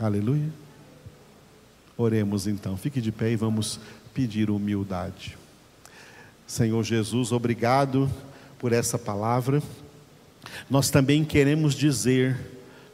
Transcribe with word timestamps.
Aleluia. 0.00 0.48
Oremos 1.94 2.46
então, 2.46 2.74
fique 2.74 3.02
de 3.02 3.12
pé 3.12 3.32
e 3.32 3.36
vamos 3.36 3.78
pedir 4.14 4.48
humildade. 4.48 5.36
Senhor 6.46 6.82
Jesus, 6.82 7.32
obrigado 7.32 8.10
por 8.58 8.72
essa 8.72 8.98
palavra. 8.98 9.62
Nós 10.70 10.88
também 10.88 11.22
queremos 11.22 11.74
dizer, 11.74 12.34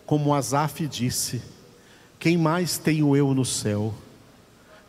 como 0.04 0.34
Asaf 0.34 0.84
disse: 0.88 1.40
quem 2.18 2.36
mais 2.36 2.76
tenho 2.76 3.14
eu 3.14 3.32
no 3.32 3.44
céu? 3.44 3.94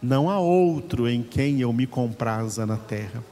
Não 0.01 0.27
há 0.27 0.39
outro 0.39 1.07
em 1.07 1.21
quem 1.21 1.61
eu 1.61 1.71
me 1.71 1.85
compraza 1.85 2.65
na 2.65 2.77
terra. 2.77 3.23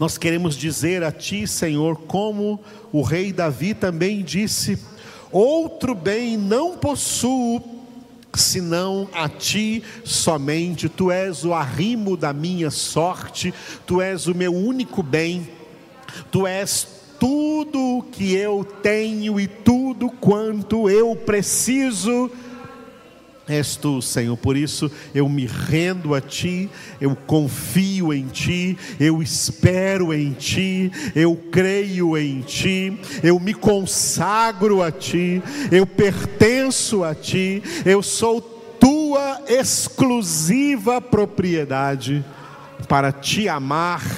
Nós 0.00 0.18
queremos 0.18 0.56
dizer 0.56 1.04
a 1.04 1.12
Ti, 1.12 1.46
Senhor, 1.46 1.96
como 2.08 2.60
o 2.90 3.02
rei 3.02 3.32
Davi 3.32 3.72
também 3.72 4.24
disse: 4.24 4.82
outro 5.30 5.94
bem 5.94 6.36
não 6.36 6.76
possuo 6.76 7.73
senão 8.40 9.08
a 9.12 9.28
ti 9.28 9.82
somente. 10.04 10.88
Tu 10.88 11.10
és 11.10 11.44
o 11.44 11.52
arrimo 11.52 12.16
da 12.16 12.32
minha 12.32 12.70
sorte, 12.70 13.52
tu 13.86 14.00
és 14.00 14.26
o 14.26 14.34
meu 14.34 14.54
único 14.54 15.02
bem, 15.02 15.48
tu 16.30 16.46
és 16.46 16.86
tudo 17.18 17.98
o 17.98 18.02
que 18.02 18.34
eu 18.34 18.64
tenho 18.82 19.40
e 19.40 19.46
tudo 19.46 20.10
quanto 20.10 20.90
eu 20.90 21.14
preciso 21.16 22.30
És 23.46 23.76
tu, 23.76 24.00
Senhor, 24.00 24.36
por 24.38 24.56
isso 24.56 24.90
eu 25.14 25.28
me 25.28 25.46
rendo 25.46 26.14
a 26.14 26.20
Ti, 26.20 26.70
eu 26.98 27.14
confio 27.14 28.12
em 28.12 28.26
Ti, 28.26 28.78
eu 28.98 29.22
espero 29.22 30.14
em 30.14 30.32
Ti, 30.32 30.90
eu 31.14 31.36
creio 31.52 32.16
em 32.16 32.40
Ti, 32.40 32.98
eu 33.22 33.38
me 33.38 33.52
consagro 33.52 34.82
a 34.82 34.90
Ti, 34.90 35.42
eu 35.70 35.86
pertenço 35.86 37.04
a 37.04 37.14
Ti, 37.14 37.62
eu 37.84 38.02
sou 38.02 38.40
Tua 38.80 39.42
exclusiva 39.48 41.00
propriedade 41.00 42.24
para 42.88 43.12
Te 43.12 43.48
amar 43.48 44.13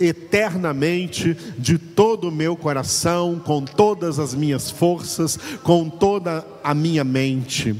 eternamente 0.00 1.36
de 1.58 1.78
todo 1.78 2.28
o 2.28 2.32
meu 2.32 2.56
coração, 2.56 3.40
com 3.44 3.64
todas 3.64 4.18
as 4.18 4.34
minhas 4.34 4.70
forças, 4.70 5.38
com 5.62 5.88
toda 5.88 6.44
a 6.62 6.74
minha 6.74 7.04
mente. 7.04 7.74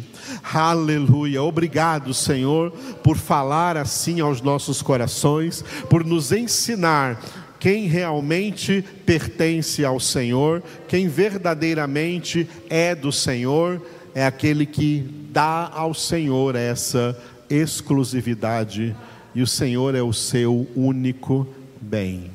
Aleluia. 0.52 1.42
Obrigado, 1.42 2.14
Senhor, 2.14 2.70
por 3.02 3.16
falar 3.16 3.76
assim 3.76 4.20
aos 4.20 4.40
nossos 4.40 4.82
corações, 4.82 5.64
por 5.88 6.04
nos 6.04 6.32
ensinar 6.32 7.20
quem 7.58 7.86
realmente 7.86 8.84
pertence 9.06 9.84
ao 9.84 9.98
Senhor, 9.98 10.62
quem 10.86 11.08
verdadeiramente 11.08 12.48
é 12.68 12.94
do 12.94 13.10
Senhor, 13.10 13.80
é 14.14 14.26
aquele 14.26 14.66
que 14.66 15.08
dá 15.30 15.70
ao 15.72 15.94
Senhor 15.94 16.56
essa 16.56 17.18
exclusividade, 17.48 18.94
e 19.34 19.42
o 19.42 19.46
Senhor 19.46 19.94
é 19.94 20.02
o 20.02 20.12
seu 20.12 20.66
único 20.76 21.46
bem. 21.80 22.30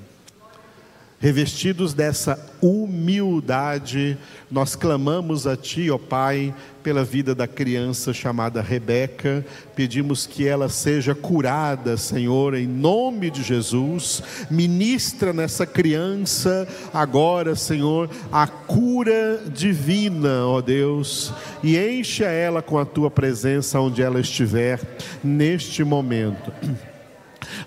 Revestidos 1.21 1.93
dessa 1.93 2.39
humildade, 2.61 4.17
nós 4.49 4.73
clamamos 4.73 5.45
a 5.45 5.57
Ti, 5.57 5.91
ó 5.91 5.97
Pai, 5.97 6.55
pela 6.81 7.03
vida 7.03 7.35
da 7.35 7.45
criança 7.45 8.13
chamada 8.13 8.61
Rebeca, 8.61 9.45
pedimos 9.75 10.25
que 10.25 10.47
ela 10.47 10.69
seja 10.69 11.13
curada, 11.13 11.97
Senhor, 11.97 12.55
em 12.55 12.65
nome 12.65 13.29
de 13.29 13.43
Jesus. 13.43 14.23
Ministra 14.49 15.33
nessa 15.33 15.65
criança 15.65 16.65
agora, 16.93 17.53
Senhor, 17.53 18.09
a 18.31 18.47
cura 18.47 19.43
divina, 19.53 20.45
ó 20.45 20.61
Deus, 20.61 21.33
e 21.61 21.77
encha 21.77 22.27
ela 22.27 22.61
com 22.61 22.79
a 22.79 22.85
Tua 22.85 23.11
presença 23.11 23.77
onde 23.81 24.01
ela 24.01 24.21
estiver 24.21 24.79
neste 25.21 25.83
momento. 25.83 26.49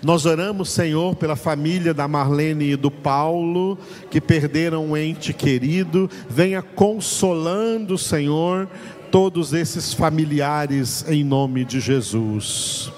Nós 0.03 0.25
oramos, 0.25 0.69
Senhor, 0.69 1.15
pela 1.15 1.37
família 1.37 1.93
da 1.93 2.09
Marlene 2.09 2.71
e 2.71 2.75
do 2.75 2.91
Paulo, 2.91 3.77
que 4.11 4.19
perderam 4.19 4.87
um 4.87 4.97
ente 4.97 5.31
querido. 5.31 6.09
Venha 6.29 6.61
consolando, 6.61 7.97
Senhor, 7.97 8.67
todos 9.09 9.53
esses 9.53 9.93
familiares 9.93 11.05
em 11.07 11.23
nome 11.23 11.63
de 11.63 11.79
Jesus. 11.79 12.91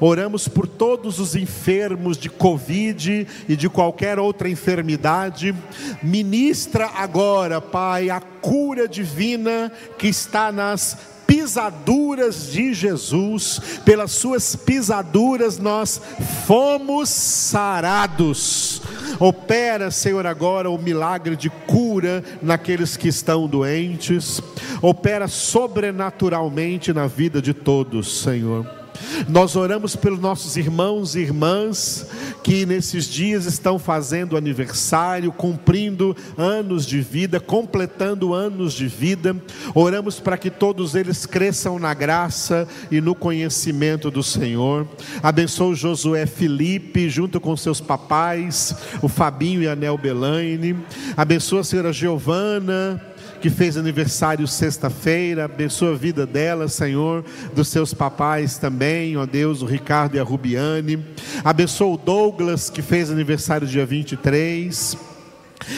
Oramos 0.00 0.48
por 0.48 0.66
todos 0.66 1.20
os 1.20 1.36
enfermos 1.36 2.16
de 2.16 2.28
Covid 2.28 3.24
e 3.48 3.54
de 3.54 3.68
qualquer 3.68 4.18
outra 4.18 4.48
enfermidade. 4.48 5.54
Ministra 6.02 6.90
agora, 6.96 7.60
Pai, 7.60 8.10
a 8.10 8.20
cura 8.20 8.88
divina 8.88 9.70
que 9.96 10.08
está 10.08 10.50
nas 10.50 11.11
pisaduras 11.42 12.52
de 12.52 12.72
Jesus, 12.72 13.60
pelas 13.84 14.12
suas 14.12 14.54
pisaduras 14.54 15.58
nós 15.58 16.00
fomos 16.46 17.08
sarados. 17.08 18.80
Opera, 19.18 19.90
Senhor, 19.90 20.24
agora 20.24 20.70
o 20.70 20.78
milagre 20.78 21.34
de 21.34 21.50
cura 21.50 22.22
naqueles 22.40 22.96
que 22.96 23.08
estão 23.08 23.48
doentes. 23.48 24.40
Opera 24.80 25.26
sobrenaturalmente 25.26 26.92
na 26.92 27.08
vida 27.08 27.42
de 27.42 27.52
todos, 27.52 28.22
Senhor. 28.22 28.81
Nós 29.28 29.56
oramos 29.56 29.96
pelos 29.96 30.20
nossos 30.20 30.56
irmãos 30.56 31.14
e 31.14 31.20
irmãs 31.20 32.06
que 32.42 32.66
nesses 32.66 33.06
dias 33.06 33.46
estão 33.46 33.78
fazendo 33.78 34.36
aniversário, 34.36 35.32
cumprindo 35.32 36.16
anos 36.36 36.86
de 36.86 37.00
vida, 37.00 37.38
completando 37.38 38.34
anos 38.34 38.72
de 38.72 38.86
vida. 38.86 39.36
Oramos 39.74 40.18
para 40.18 40.36
que 40.36 40.50
todos 40.50 40.94
eles 40.94 41.26
cresçam 41.26 41.78
na 41.78 41.94
graça 41.94 42.66
e 42.90 43.00
no 43.00 43.14
conhecimento 43.14 44.10
do 44.10 44.22
Senhor. 44.22 44.88
Abençoa 45.22 45.68
o 45.68 45.74
Josué 45.74 46.26
Felipe, 46.26 47.08
junto 47.08 47.40
com 47.40 47.56
seus 47.56 47.80
papais, 47.80 48.74
o 49.00 49.08
Fabinho 49.08 49.62
e 49.62 49.68
a 49.68 49.76
Nel 49.76 49.96
Belaine. 49.96 50.76
Abençoa 51.16 51.60
a 51.60 51.64
senhora 51.64 51.92
Giovana 51.92 53.11
que 53.42 53.50
fez 53.50 53.76
aniversário 53.76 54.46
sexta-feira, 54.46 55.46
abençoa 55.46 55.90
a 55.90 55.96
vida 55.96 56.24
dela, 56.24 56.68
Senhor, 56.68 57.24
dos 57.52 57.66
seus 57.66 57.92
papais 57.92 58.56
também, 58.56 59.16
ó 59.16 59.26
Deus, 59.26 59.62
o 59.62 59.66
Ricardo 59.66 60.14
e 60.14 60.20
a 60.20 60.22
Rubiane. 60.22 61.04
Abençoa 61.42 61.94
o 61.94 61.96
Douglas, 61.96 62.70
que 62.70 62.80
fez 62.80 63.10
aniversário 63.10 63.66
dia 63.66 63.84
23. 63.84 65.11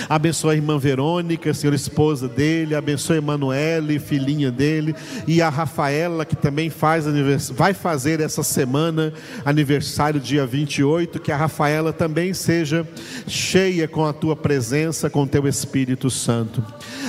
Abençoa 0.09 0.53
a 0.53 0.55
irmã 0.55 0.79
Verônica, 0.79 1.53
senhora 1.55 1.77
esposa 1.77 2.29
dele, 2.29 2.75
abençoa 2.75 3.17
a 3.17 3.19
Emanuele, 3.19 3.99
filhinha 3.99 4.51
dele, 4.51 4.95
e 5.27 5.41
a 5.41 5.49
Rafaela, 5.49 6.25
que 6.25 6.37
também 6.37 6.71
faz 6.71 7.05
vai 7.51 7.75
fazer 7.75 8.21
essa 8.21 8.43
semana 8.43 9.13
aniversário, 9.45 10.21
dia 10.21 10.47
28, 10.47 11.21
que 11.21 11.33
a 11.33 11.37
Rafaela 11.37 11.93
também 11.93 12.33
seja 12.35 12.87
cheia 13.27 13.87
com 13.89 14.05
a 14.05 14.13
tua 14.13 14.37
presença, 14.37 15.09
com 15.11 15.27
teu 15.27 15.47
Espírito 15.47 16.11
Santo. 16.11 16.65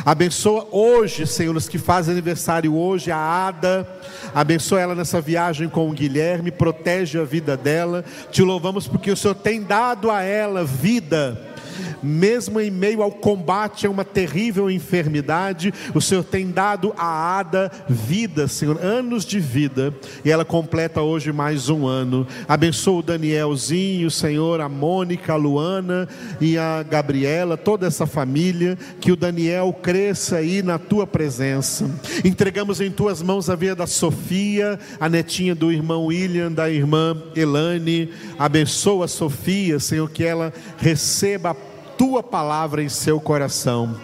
Abençoa 0.06 0.68
hoje, 0.72 1.25
Senhor, 1.25 1.56
os 1.56 1.68
que 1.68 1.78
fazem 1.78 2.13
aniversário 2.13 2.75
hoje, 2.75 3.12
a 3.12 3.18
Ada, 3.18 3.88
abençoa 4.34 4.81
ela 4.81 4.96
nessa 4.96 5.22
viagem 5.22 5.69
com 5.69 5.90
o 5.90 5.94
Guilherme, 5.94 6.52
protege 6.52 7.19
a 7.19 7.24
vida 7.24 7.56
dela. 7.57 8.03
Te 8.31 8.42
louvamos 8.42 8.88
porque 8.88 9.12
o 9.12 9.18
Senhor 9.18 9.36
tem 9.36 9.62
dado 9.62 10.12
a 10.12 10.22
ela 10.22 10.63
vida 10.63 11.54
mesmo 12.02 12.59
em 12.59 12.72
meio 12.72 13.02
ao 13.02 13.12
combate 13.12 13.88
a 13.88 13.90
uma 13.90 14.06
terrível 14.06 14.69
enfermidade, 14.69 15.74
o 15.94 16.02
Senhor 16.02 16.24
tem 16.24 16.52
dado 16.52 16.94
a 16.97 17.40
Ada 17.40 17.72
vida, 17.88 18.47
Senhor, 18.47 18.84
anos 18.84 19.25
de 19.25 19.40
vida, 19.40 19.94
e 20.24 20.31
ela 20.31 20.46
completa 20.46 21.02
hoje 21.02 21.31
mais 21.31 21.69
um 21.69 21.88
ano. 21.88 22.28
Abençoa 22.47 23.00
o 23.00 23.03
Danielzinho, 23.03 24.09
Senhor, 24.12 24.62
a 24.62 24.69
Mônica, 24.69 25.34
a 25.34 25.36
Luana 25.36 26.08
e 26.40 26.58
a 26.58 26.84
Gabriela, 26.84 27.58
toda 27.58 27.88
essa 27.88 28.06
família, 28.06 28.78
que 29.00 29.12
o 29.12 29.16
Daniel 29.16 29.74
cresça 29.81 30.38
aí 30.38 30.62
na 30.62 30.78
tua 30.78 31.06
presença. 31.06 31.90
Entregamos 32.24 32.81
em 32.81 32.92
tuas 32.92 33.21
mãos 33.21 33.50
a 33.50 33.56
vida 33.56 33.75
da 33.75 33.88
Sofia, 33.88 34.80
a 35.00 35.10
netinha 35.10 35.56
do 35.56 35.71
irmão 35.71 36.06
William, 36.06 36.51
da 36.51 36.69
irmã 36.69 37.21
Elane. 37.36 38.10
Abençoa 38.38 39.06
a 39.06 39.07
Sofia, 39.07 39.80
Senhor, 39.80 40.10
que 40.10 40.24
ela 40.24 40.54
receba 40.78 41.51
a 41.51 41.56
tua 41.97 42.21
palavra 42.21 42.83
em 42.83 42.89
seu 42.89 43.19
coração. 43.19 43.95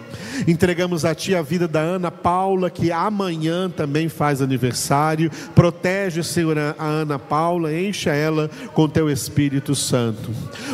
Entregamos 0.46 1.04
a 1.04 1.14
ti 1.14 1.34
a 1.34 1.42
vida 1.42 1.68
da 1.68 1.80
Ana 1.80 2.10
Paula, 2.10 2.70
que 2.70 2.90
amanhã 2.90 3.68
também 3.68 4.08
faz 4.08 4.40
aniversário. 4.40 5.30
Protege, 5.54 6.22
Senhor, 6.22 6.56
a 6.58 6.84
Ana 6.84 7.18
Paula, 7.18 7.72
encha 7.72 8.12
ela 8.12 8.50
com 8.74 8.88
teu 8.88 9.10
Espírito 9.10 9.74
Santo. 9.74 10.30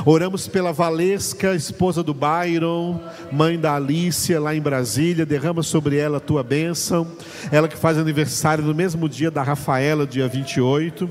Oramos 0.06 0.46
pela 0.46 0.72
Valesca, 0.72 1.54
esposa 1.54 2.02
do 2.02 2.14
Byron, 2.14 3.00
mãe 3.32 3.58
da 3.58 3.74
Alícia, 3.74 4.40
lá 4.40 4.54
em 4.54 4.60
Brasília. 4.60 5.26
Derrama 5.26 5.62
sobre 5.62 5.96
ela 5.96 6.18
a 6.18 6.20
tua 6.20 6.42
bênção. 6.42 7.06
Ela 7.50 7.68
que 7.68 7.76
faz 7.76 7.98
aniversário 7.98 8.64
no 8.64 8.74
mesmo 8.74 9.08
dia 9.08 9.30
da 9.30 9.42
Rafaela, 9.42 10.06
dia 10.06 10.28
28. 10.28 11.08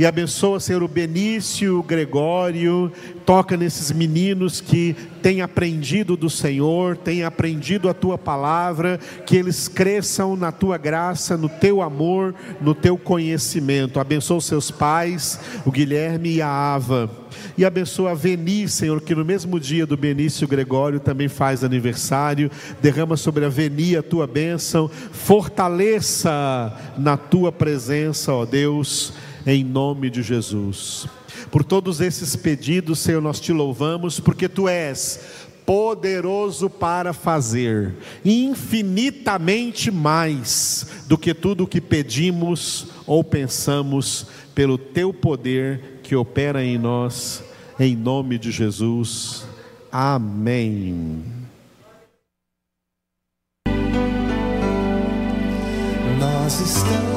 E 0.00 0.06
abençoa, 0.06 0.58
Senhor, 0.58 0.82
o 0.82 0.88
Benício, 0.88 1.78
o 1.78 1.82
Gregório, 1.82 2.90
toca 3.26 3.54
nesses 3.54 3.92
meninos 3.92 4.58
que 4.58 4.96
têm 5.20 5.42
aprendido 5.42 6.16
do 6.16 6.30
Senhor, 6.30 6.96
têm 6.96 7.22
aprendido 7.22 7.86
a 7.86 7.92
tua 7.92 8.16
palavra, 8.16 8.98
que 9.26 9.36
eles 9.36 9.68
cresçam 9.68 10.36
na 10.36 10.50
tua 10.50 10.78
graça, 10.78 11.36
no 11.36 11.50
teu 11.50 11.82
amor, 11.82 12.34
no 12.62 12.74
teu 12.74 12.96
conhecimento. 12.96 14.00
Abençoa 14.00 14.38
os 14.38 14.46
seus 14.46 14.70
pais, 14.70 15.38
o 15.66 15.70
Guilherme 15.70 16.36
e 16.36 16.40
a 16.40 16.48
Ava. 16.48 17.10
E 17.58 17.62
abençoa 17.62 18.12
a 18.12 18.14
Veni, 18.14 18.66
Senhor, 18.70 19.02
que 19.02 19.14
no 19.14 19.22
mesmo 19.22 19.60
dia 19.60 19.84
do 19.84 19.98
Benício 19.98 20.48
Gregório 20.48 20.98
também 20.98 21.28
faz 21.28 21.62
aniversário. 21.62 22.50
Derrama 22.80 23.18
sobre 23.18 23.44
a 23.44 23.50
Veni 23.50 23.98
a 23.98 24.02
tua 24.02 24.26
bênção. 24.26 24.90
Fortaleça 25.12 26.74
na 26.96 27.18
tua 27.18 27.52
presença, 27.52 28.32
ó 28.32 28.46
Deus, 28.46 29.12
em 29.46 29.64
nome 29.64 30.10
de 30.10 30.22
Jesus. 30.22 31.06
Por 31.50 31.64
todos 31.64 32.00
esses 32.00 32.36
pedidos, 32.36 32.98
Senhor, 32.98 33.20
nós 33.20 33.40
te 33.40 33.52
louvamos, 33.52 34.20
porque 34.20 34.48
tu 34.48 34.68
és 34.68 35.48
poderoso 35.64 36.68
para 36.68 37.12
fazer 37.12 37.94
infinitamente 38.24 39.90
mais 39.90 41.04
do 41.06 41.16
que 41.16 41.32
tudo 41.32 41.64
o 41.64 41.66
que 41.66 41.80
pedimos 41.80 42.88
ou 43.06 43.22
pensamos, 43.22 44.26
pelo 44.54 44.76
teu 44.76 45.14
poder 45.14 46.00
que 46.02 46.16
opera 46.16 46.64
em 46.64 46.76
nós, 46.76 47.42
em 47.78 47.94
nome 47.94 48.36
de 48.36 48.50
Jesus. 48.50 49.44
Amém. 49.92 51.22
Nós 56.18 56.60
estamos 56.60 57.09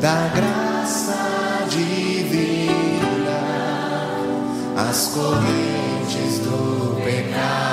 da 0.00 0.28
graça 0.34 1.66
divina, 1.68 3.40
as 4.76 5.08
correntes 5.08 6.38
do 6.40 7.00
pecado 7.02 7.67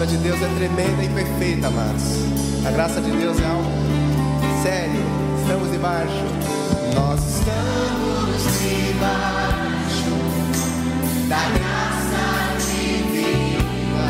A 0.00 0.02
obra 0.02 0.16
de 0.16 0.22
Deus 0.22 0.40
é 0.40 0.48
tremenda 0.56 1.04
e 1.04 1.08
perfeita, 1.10 1.66
amados. 1.66 2.04
A 2.66 2.70
graça 2.70 3.02
de 3.02 3.10
Deus 3.10 3.38
é 3.38 3.44
algo 3.44 3.70
sério. 4.62 5.02
Estamos 5.42 5.70
debaixo. 5.70 6.24
Nós 6.94 7.20
estamos 7.20 8.42
debaixo 8.62 10.16
da 11.28 11.36
graça 11.50 12.56
divina. 12.64 14.08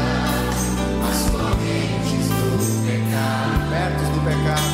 As 1.10 1.28
correntes 1.28 2.28
do 2.28 2.86
pecado, 2.86 3.98
do 4.14 4.20
pecado, 4.24 4.69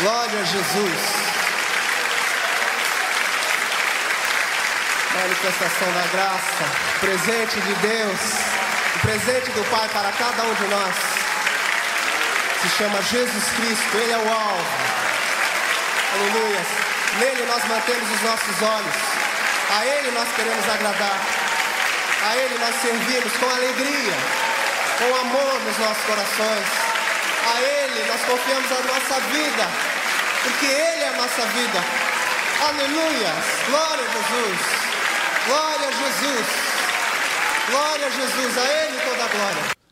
Glória 0.00 0.40
a 0.40 0.44
Jesus. 0.44 1.00
Manifestação 5.14 5.92
da 5.92 6.06
graça, 6.12 6.64
presente 6.98 7.60
de 7.60 7.74
Deus, 7.76 8.20
o 8.96 8.98
presente 8.98 9.50
do 9.52 9.70
Pai 9.70 9.88
para 9.90 10.10
cada 10.10 10.42
um 10.42 10.54
de 10.54 10.64
nós. 10.64 10.94
Se 12.60 12.68
chama 12.76 13.00
Jesus 13.02 13.44
Cristo, 13.56 13.96
Ele 13.96 14.12
é 14.12 14.18
o 14.18 14.32
alvo. 14.32 14.66
Aleluia. 16.14 16.66
Nele 17.20 17.46
nós 17.46 17.64
mantemos 17.68 18.10
os 18.10 18.22
nossos 18.22 18.62
olhos. 18.62 18.96
A 19.78 19.86
Ele 19.86 20.10
nós 20.10 20.28
queremos 20.34 20.68
agradar. 20.70 21.20
A 22.28 22.36
Ele 22.36 22.58
nós 22.58 22.74
servimos 22.82 23.32
com 23.34 23.48
alegria, 23.48 24.14
com 24.98 25.20
amor 25.20 25.60
nos 25.60 25.78
nossos 25.78 26.02
corações. 26.04 26.83
A 27.52 27.60
Ele 27.60 28.04
nós 28.08 28.20
confiamos 28.22 28.72
a 28.72 28.82
nossa 28.82 29.20
vida, 29.28 29.68
porque 30.42 30.66
Ele 30.66 31.02
é 31.02 31.08
a 31.08 31.12
nossa 31.12 31.42
vida. 31.46 31.84
Aleluia! 32.68 33.32
Glória 33.68 34.04
a 34.04 34.12
Jesus! 34.12 34.60
Glória 35.46 35.88
a 35.88 35.92
Jesus! 35.92 36.46
Glória 37.70 38.06
a 38.06 38.10
Jesus! 38.10 38.58
A 38.58 38.64
Ele 38.64 39.00
toda 39.00 39.24
a 39.24 39.28
glória. 39.28 39.83